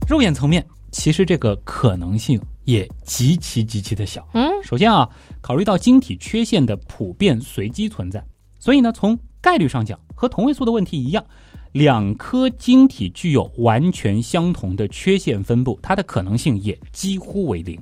[0.08, 4.28] 肉眼层面，其实这个可能性也极其极其的小。
[4.36, 4.48] 嗯。
[4.62, 5.10] 首先啊，
[5.42, 8.24] 考虑到晶体缺陷的普遍随机存在，
[8.60, 11.26] 所以呢，从概率上讲，和同位素的问题一样。
[11.74, 17.80] 两颗晶体具有完全相同的缺陷分布，它的可能性也几乎为零。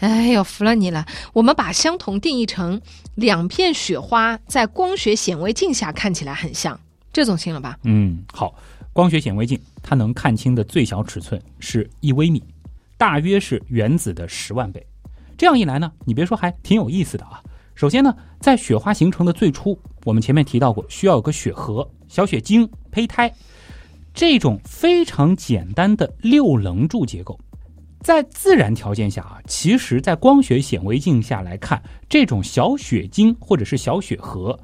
[0.00, 1.06] 哎呦，服了你了！
[1.32, 2.80] 我们把相同定义成
[3.14, 6.78] 两片雪花在光学显微镜下看起来很像，
[7.12, 7.78] 这总行了吧？
[7.82, 8.54] 嗯，好。
[8.92, 12.42] 光学显微镜它能看清的最小尺寸是一微米，
[12.96, 14.86] 大约是原子的十万倍。
[15.36, 17.42] 这样一来呢，你别说，还挺有意思的啊。
[17.74, 23.32] 首先呢，在雪花形成的最初，我们前面提到过，需要有个雪核、小雪晶、胚胎，
[24.14, 27.38] 这种非常简单的六棱柱结构，
[28.00, 34.58] 在自然条件下啊，其实在光学显微镜下来看，这种小雪晶或者是小雪核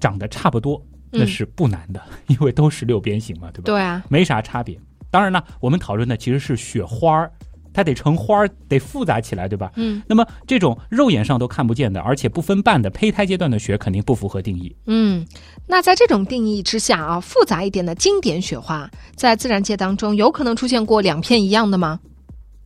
[0.00, 3.64] 长得差不多，那是不难的， 因为都是六边形嘛，对吧？
[3.64, 4.78] 对啊，没啥差别。
[5.10, 7.32] 当然呢，我们讨论的其实是雪花儿。
[7.78, 9.70] 它得成花儿，得复杂起来，对吧？
[9.76, 10.02] 嗯。
[10.08, 14.74] 那么这种肉眼上都看不见的，而且不分瓣的胚胎阶段的雪，肯定不符合定义。
[14.86, 15.24] 嗯，
[15.64, 22.00] 那在这种定义之下啊，复杂一点的经典雪花，在自然界当中有可能出现过两片一样的吗？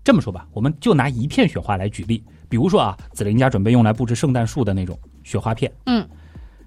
[0.03, 6.09] 这么说吧，我们就拿一片雪花来举例，比如说啊，紫菱家准备用来布置圣诞树的那种雪花片，嗯，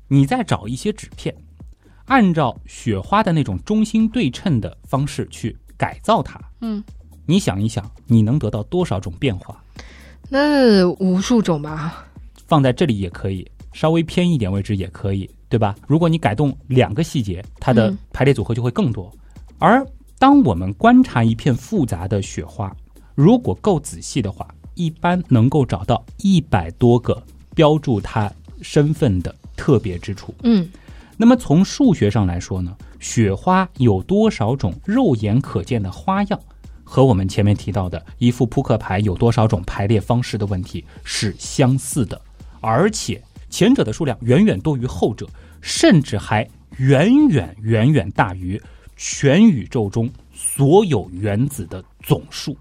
[0.07, 1.35] 你再找一些纸片，
[2.05, 6.81] 按照雪花的那种中心对称的方式去改造它，嗯，
[7.25, 9.61] 你想一想，你能得到多少种变化？
[10.29, 12.05] 那无数种吧。
[12.47, 15.75] 放在这里也可以，稍微偏一点位置也可以，对吧？
[15.87, 19.11] 如果你改动两个细节，它的嗯排列组合就会更多。
[19.57, 19.85] 而
[20.17, 22.75] 当我们观察一片复杂的雪花，
[23.15, 27.21] 如果够仔细的话，一般能够找到一百多个
[27.53, 30.33] 标注它身份的特别之处。
[30.43, 30.69] 嗯
[31.17, 36.39] 那么从数学上来说呢，雪花有多少种肉眼可见的花样，
[36.85, 42.21] 和我们前面提到的一副扑克牌有多少种排列方式的问题是相似的，
[42.61, 45.27] 而且前者的数量远远多于后者，
[45.59, 48.61] 甚至还远远远远大于
[48.95, 52.55] 全宇宙中所有原子的总数。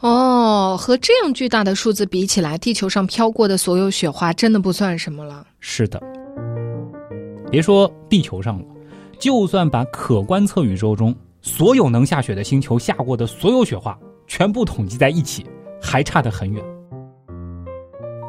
[0.00, 5.46] 哦，和这样巨大的数字比起来，地球上飘过的所有雪花真的不算什么了。
[5.60, 6.02] 是的，
[7.50, 8.64] 别说地球上了，
[9.18, 15.44] 就算把可观测宇宙中所有能下雪的星球下过的所有雪花全部统计在一起，
[15.80, 16.64] 还差得很远。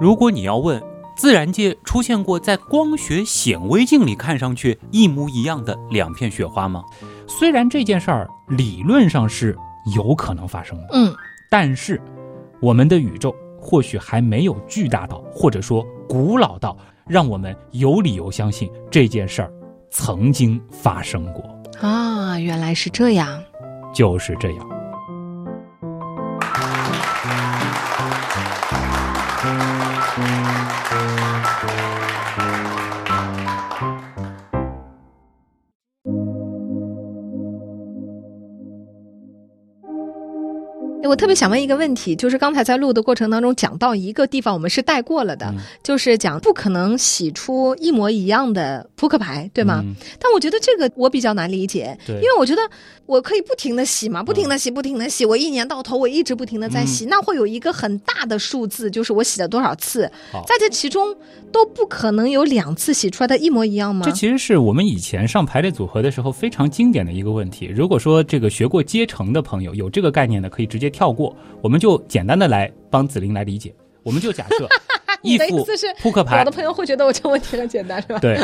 [0.02, 0.84] 如果你要问
[1.16, 6.84] 自然界出现过在光学显微镜里看上去一模一样的两片雪花吗？
[7.26, 9.58] 虽然这件事儿理论上是
[9.96, 11.16] 有可能发生的，嗯
[11.50, 12.02] 但是
[12.60, 19.54] 我们的宇宙或许还没有巨大到，或者说古老到，让我们有理由相信这件事儿
[19.90, 21.55] 曾经发生过。
[21.82, 23.44] 啊，原来是这样。
[23.94, 24.75] 就是这样。
[41.08, 49.82] 我特别想问一个问题，就是刚才在录的过程当中讲到一个地方，我们是带过了的，嗯就是讲不可能洗出一模一样的扑克牌，对吗？
[49.84, 52.62] 嗯但我觉得这个我比较难理解，对因为我觉得
[53.06, 60.10] 我可以不停的洗嘛，不停的洗，不停的洗，我一年到头我一直不停的在嗯洗，那会有一个很大的数字，就是我洗了多少次，
[60.48, 61.16] 在这其中
[61.52, 64.12] 都不可能有两次洗出来的一模一样吗这？
[64.12, 67.66] 其实是我们以前上排列组合的时候非常经典的一个问题。
[67.68, 71.36] 如果说这个学过阶乘的朋友有这个概念的，可以直接跳过。
[71.62, 73.74] 我们就简单的来帮子琳来理解。
[74.02, 74.68] 我们就假设
[75.24, 78.20] 一 你的意副思是扑克牌有的，朋友会觉得我这问题很简单，是吧？
[78.20, 78.40] 对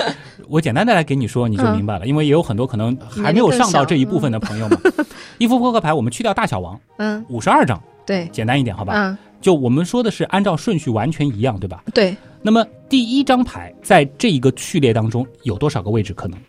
[0.49, 2.05] 我简单的来给你说，你就明白了。
[2.05, 4.77] 因为也有很多可能还没有上到这一部分的朋友嘛，
[5.37, 8.93] 一副扑克牌我们去掉大小王，嗯，五十二张，对，简单一点好吧？
[8.95, 11.83] 嗯，就我们说的是按照顺序完全一样，对吧？
[11.93, 16.39] 对，那么第一张牌在这一个序列当中有多少个位置可能？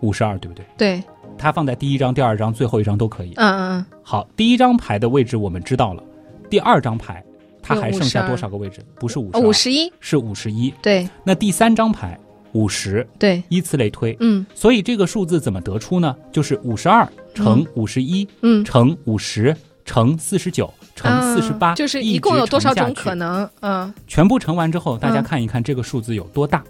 [0.00, 0.64] 五十二，对不对？
[0.78, 1.02] 对，
[1.40, 3.32] 它放在第一张、第二张、最后一张都可以。
[3.36, 6.02] 嗯嗯好，第一张牌的位置我们知道了，
[6.50, 7.24] 第二张牌
[7.62, 8.84] 它还剩下多少个位置？
[8.96, 10.72] 不是五十嗯，五十一，是五十一。
[10.82, 12.18] 对那第三张牌
[12.52, 14.14] 五十，对，依次类推。
[14.20, 16.14] 嗯所以这个数字怎么得出呢？
[16.30, 23.48] 就是五十二乘五十一嗯，乘五十乘四十九乘四十八，啊就是一共有多少种可能？
[23.60, 26.62] 嗯全部乘完之后，大家嗯看一看这个数字有多大。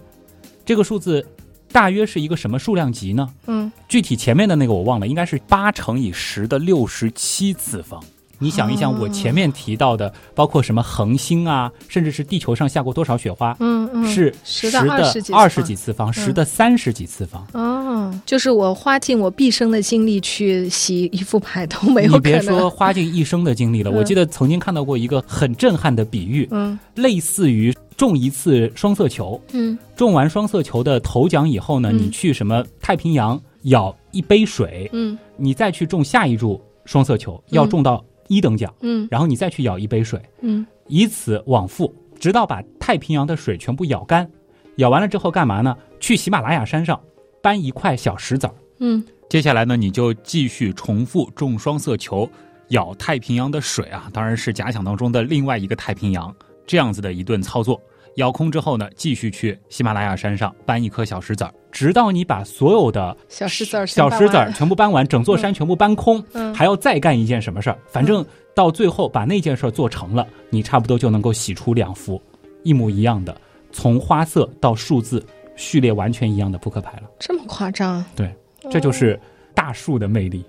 [0.63, 1.25] 这个数字
[1.71, 3.29] 大约是一个什么数量级呢？
[3.47, 8.03] 嗯，具体前面的那个我忘了，应该是八乘以十的六十七次方。
[8.41, 17.45] 你想一想，哦我前面提到的，包括什么恒星啊，甚至是地球上下过多少雪花，嗯嗯，是十的的二十几次方十的三十几次方。
[17.53, 22.19] 哦，就是我花尽我毕生的精力去洗一副牌都没有你。
[22.19, 44.29] 别说 花尽一生的精力了，嗯我记得曾经看到过一个很震撼的比喻，嗯类似于中一次双色球，嗯中完双色球的头奖以后呢，嗯你去什么太平洋舀一杯水，嗯你再去中下一注双色球，要中到一等奖，嗯然后你再去舀一杯水，嗯以此往复，直到把太平洋的水全部舀干。
[44.77, 45.77] 舀完了之后干嘛呢？
[45.99, 46.97] 去喜马拉雅山上
[47.41, 48.53] 搬一块小石子儿。
[48.79, 52.29] 嗯接下来呢，你就继续重复种双色球，
[52.69, 56.33] 舀太平洋的水啊，当然是假想当中的另外一个太平洋，
[56.65, 57.81] 这样子的一顿操作。
[58.15, 67.77] 舀空之后呢，继续去喜马拉雅山上搬一颗小石子儿，直到你把所有的小石子儿小石子儿全部搬完，整座山全部搬空， 嗯还要再干一件什么事儿？
[67.87, 72.21] 反正到最后把那件事儿做成了，你差不多就能够洗出两副
[72.63, 73.35] 一模一样的，
[73.71, 77.03] 从花色到数字序列完全一样的扑克牌了。
[77.19, 78.03] 这么夸张？
[78.15, 78.35] 对，
[78.69, 79.19] 这就是
[79.55, 80.43] 大数的魅力。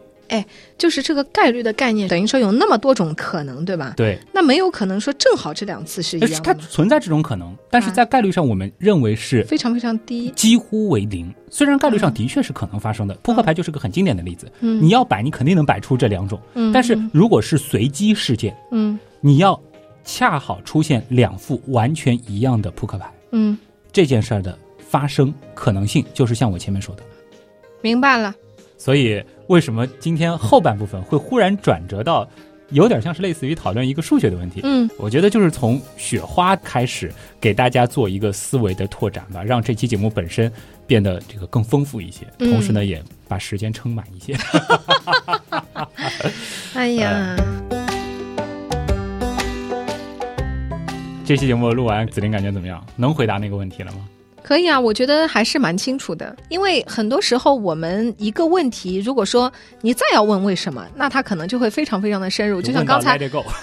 [0.79, 3.93] 就是这个概率的概念，等于说有那么多种可能，对吧？
[3.97, 10.31] 对，那没有可能说正好这两次是一样的吗，存在这种可能，但是啊在概率上，我们认为是非常非常低。
[10.31, 11.33] 几乎为零。
[11.51, 14.51] 虽然概率上的确是可能发生的，扑克牌就是个很经典的例子。
[14.61, 19.61] 嗯你要摆，你肯定能摆出这两种，嗯但是如果是随机事件，嗯你要
[20.03, 23.57] 恰好出现两副完全一样的扑克牌，嗯，
[23.93, 27.03] 这件事儿的发生可能性就是像我前面说的。
[27.83, 28.35] 明白了。
[28.83, 32.29] 所以为什么今天后半部分会忽然转折到，
[32.71, 34.61] 有点像是类似于讨论一个数学的问题？
[34.65, 40.51] 嗯，我觉得就是从雪花开始给大家做一个思维的拓展吧，让这期节目本身
[40.85, 44.37] 变得这个更丰富一些，嗯同时呢也把时间撑满一些。
[46.75, 47.37] 哎呀，
[51.25, 52.85] 这期节目录完，子林感觉怎么样？
[52.97, 54.09] 能回答那个问题了吗？
[54.43, 56.37] 可以啊，我觉得还是蛮清楚的。
[56.49, 62.61] 因为很多时候我们一个问题，如果说你再要问为什么，那他可能就会非常非常的深入。
[62.61, 63.19] 就像刚才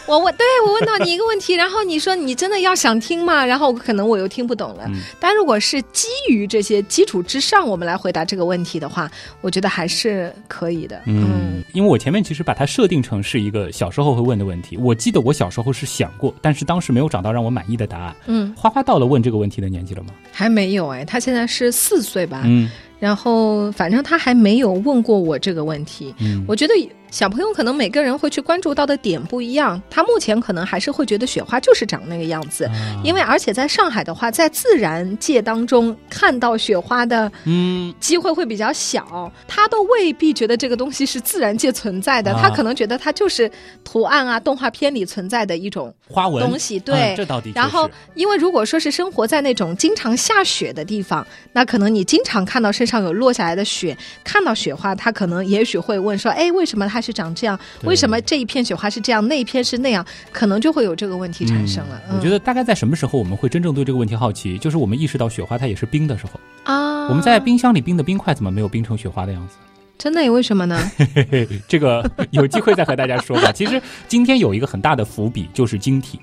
[0.07, 3.45] 我问，对我问到你一个问题，然后你说你真的要想听吗？
[3.45, 4.85] 然后可能我又听不懂了。
[4.87, 9.09] 嗯但如果是基于这些基础之上，我们来回答这个问题的话，
[9.41, 11.01] 我觉得还是可以的。
[11.05, 18.15] 嗯，因为我前面其实把它设定成是一个小时候会问的问题，我记得我小时候是想过，但是当时没有找到让我满意的答案。
[18.27, 20.09] 嗯，花花到了问这个问题的年纪了吗？
[20.31, 22.43] 还没有哎，他现在是四岁吧？
[22.45, 26.13] 嗯然后反正他还没有问过我这个问题。
[26.19, 26.73] 嗯，我觉得
[27.11, 32.65] 小朋友可能每个人会去关注到的点不一样，他目前可能还是会觉得雪花就是长那个样子。
[32.65, 33.01] 啊。
[33.03, 37.93] 因为而且在上海的话，在自然界当中看到雪花的嗯。
[37.99, 42.39] 机会会比较小，他都未必觉得这个东西是自然界存在的，啊。
[42.41, 43.49] 他可能觉得它就是
[43.83, 46.43] 图案啊、动画片里存在的一种花纹。
[46.43, 46.79] 东西。
[46.79, 47.15] 对，
[47.53, 57.59] 然后，因为如果说是生活在那种经常下雪的地方，那可能你经常看到身上有落下来的雪，看到雪花，他可能也许会问说：“哎，为什么它是长这样？
[57.83, 62.01] 为什么这一片雪花是这样，那一片是那样？”可能就会有这个问题产生了。
[62.09, 64.57] 嗯我觉得大概在什么时候我们会真正对这个问题好奇？
[64.57, 66.39] 就是我们意识到雪花它也是冰的时候。
[66.63, 69.55] 啊，我们在冰箱里冰的冰块怎么没有冰成雪花的样子？
[69.97, 70.79] 真的为什么呢？
[71.67, 73.51] 这个有机会再和大家说吧。
[73.51, 76.17] 其实今天有一个很大的伏笔，就是晶体，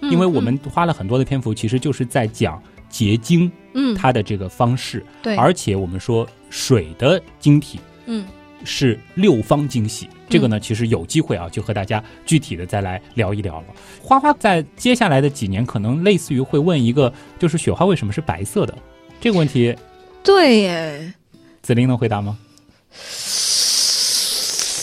[0.00, 8.26] 因为我们花了很多的篇幅，其实就是在讲结晶嗯，它的这个方式，对，而且我们说水的晶体嗯
[8.64, 13.66] 是六方惊喜，这个呢，其实有机会啊，就和大家具体的再来聊一聊了。
[14.00, 18.76] 花花在接下来的几年，可能类似于会问一个，就是雪花为什么是白色的
[19.20, 19.74] 这个问题，
[20.22, 21.14] 对耶，
[21.62, 22.38] 子琳能回答吗？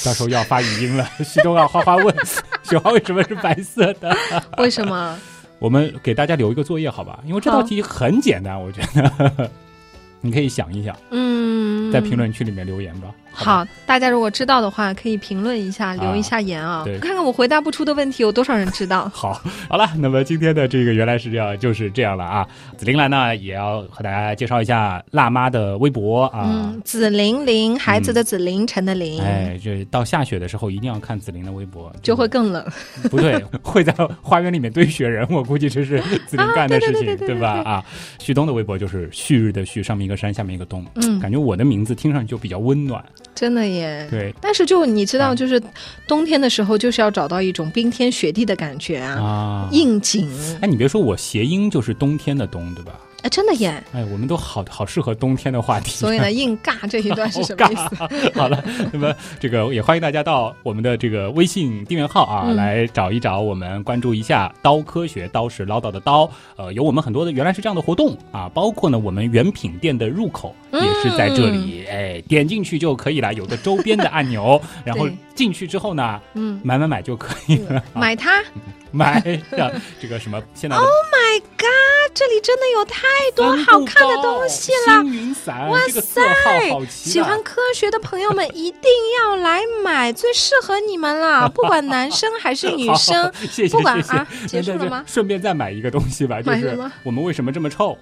[0.05, 2.15] 到时候要发语音了，徐东啊，花花问
[2.63, 4.15] 雪花为什么是白色的？
[4.57, 5.17] 为什么？
[5.59, 7.19] 我们给大家留一个作业，好吧？
[7.25, 9.51] 因为这道题很简单，我觉得
[10.21, 13.09] 你可以想一想，嗯，在评论区里面留言吧。
[13.39, 13.45] 吧？
[13.45, 16.99] 好，大家如果知道的话，可以评论一下，留一下言啊，对。
[16.99, 19.09] 看看我回答不出的问题有多少人知道。
[19.13, 22.47] 好，好了，那么今天的这个原来是这样，就是这样了啊。
[22.77, 26.43] 紫玲兰呢，也要和大家介绍一下辣妈的微博啊。
[26.45, 32.63] 嗯，紫玲玲，孩子的紫，凌晨的凌，哎，这到下雪的时候一定要看紫玲的微博，就会更冷。
[33.09, 37.27] 不对，会在花园里面堆雪人，我估计这是 紫玲干的事情，啊对对对对。
[37.29, 37.61] 对吧？
[37.63, 37.85] 啊，
[38.19, 43.03] 旭东的微博就是旭日的旭，上面一个山，下面一个东，嗯，感觉我的名字听上去就比较温暖，
[43.35, 44.07] 真的耶。
[44.09, 45.61] 对但是就你知道，啊就是
[46.07, 49.69] 冬天的时候，就是要找到一种冰天雪地的感觉啊，啊。
[49.71, 50.29] 应景。
[50.61, 52.99] 哎，你别说，我谐音就是冬天的冬，对吧？
[53.23, 53.83] 哎，真的耶。
[53.93, 55.91] 哎，我们都好好适合冬天的话题。
[55.91, 58.31] 所以呢， 硬尬这一段是什么意思？
[58.33, 78.41] 好了，那么这个也欢迎大家到我们的这个微信订阅号啊，嗯来找一找我们，关注一下“刀科学”，刀是唠叨的刀，呃，有我们很多的原来是这样的活动啊，包括呢我们原品店的入口也是在这里，哎，点进去就可以了，有个周边的按钮， 然后进去之后呢，嗯，买买买就可以了，啊买它。
[78.93, 79.21] 买
[79.51, 85.01] 的这个什么现在的 My God，这里真的有太多好看的东西了。
[85.03, 91.47] 星云伞，哇这个色塞喜欢科学的朋友们一定要来买，最适合你们了！
[91.53, 97.97] 不管男生还是女生好，谢谢不管啊结束了吗顺便再买一个东西吧，就是我们为什么这么臭？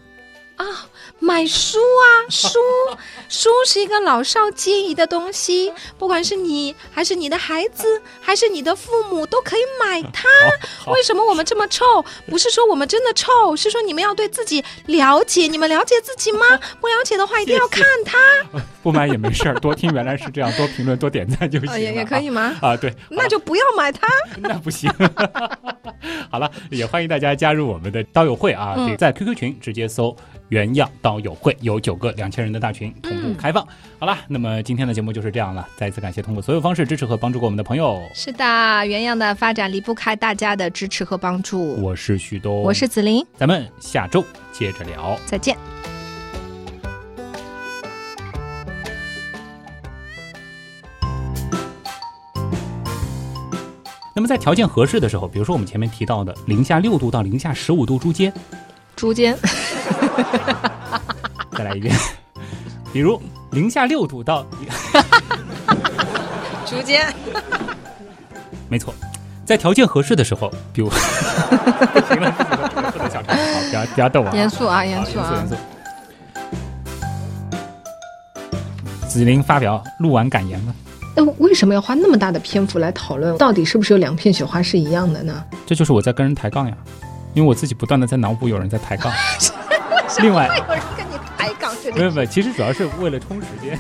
[0.58, 0.66] 啊，
[1.20, 2.60] 买书啊，书，
[3.30, 10.28] 书是一个老少皆宜的东西，不管是你还是你的孩子，还是你的父母，都可以买它。
[10.92, 12.04] 为什么我们这么臭？
[12.28, 15.48] 不是说我们真的臭，是说你们要对自己了解。
[15.48, 16.60] 你们了解自己吗？
[16.82, 18.18] 不了解的话，一定要看它。
[18.82, 21.70] 不买也没事儿，多听原来是这样，多评论多点赞就行。
[21.70, 22.58] 啊，也也可以吗？
[22.62, 24.08] 啊，对，那就不要买它。
[24.42, 24.92] 那不行。
[26.32, 30.16] 好了，也欢迎大家加入我们的刀友会啊，嗯在 QQ 群直接搜
[30.50, 33.68] 原样到友会有九个两千人的大群同步开放。
[34.00, 35.68] 好了，那么今天的节目就是这样了。
[35.76, 38.02] 再次感谢通过所有方式支持和帮助过我们的朋友。
[38.14, 38.44] 是的，
[38.86, 41.74] 原样的发展离不开大家的支持和帮助。
[41.82, 45.58] 我是旭东，我是紫菱，咱们下周接着聊，再见。
[54.14, 58.34] 那么在条件合适的时候，比如说我们前面提到的零下六度到零下十五度之间，
[58.98, 59.38] 中间，
[61.56, 61.96] 再来一遍，
[62.92, 63.22] 比如
[63.52, 64.44] 零下六度到，
[66.66, 67.14] 竹间，
[68.68, 68.92] 没错，
[69.46, 70.90] 在条件合适的时候，比如，
[72.10, 72.32] 行了，
[72.92, 75.56] 不能小声，好，不要不要逗我，严肃啊，严肃啊，严肃。
[79.08, 80.76] 紫菱发表录完感言了。
[81.16, 85.44] 那为什么要花那么大的篇幅来讨论到底是不是有两片雪花是一样的呢？
[85.66, 86.78] 这就是我在跟人抬杠呀，
[87.38, 89.14] 因为我自己不断的在脑补有人在抬杠。
[90.22, 93.78] 另外，有人跟你抬杠，没有没有，其实主要是为了充时间。